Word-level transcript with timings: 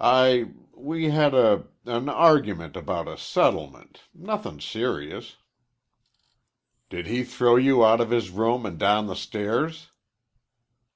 "I 0.00 0.50
we 0.76 1.10
had 1.10 1.34
a 1.34 1.68
an 1.84 2.08
argument 2.08 2.74
about 2.76 3.06
a 3.06 3.16
settlement 3.16 4.00
nothin' 4.12 4.58
serious." 4.58 5.36
"Did 6.90 7.06
he 7.06 7.22
throw 7.22 7.54
you 7.54 7.84
out 7.84 8.00
of 8.00 8.10
his 8.10 8.30
room 8.30 8.66
and 8.66 8.76
down 8.76 9.06
the 9.06 9.14
stairs?" 9.14 9.92